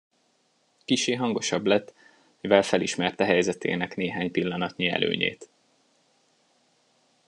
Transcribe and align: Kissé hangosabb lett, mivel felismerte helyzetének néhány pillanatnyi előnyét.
Kissé 0.85 1.13
hangosabb 1.13 1.65
lett, 1.65 1.93
mivel 2.41 2.61
felismerte 2.63 3.25
helyzetének 3.25 3.95
néhány 3.95 4.31
pillanatnyi 4.31 4.87
előnyét. 4.87 5.49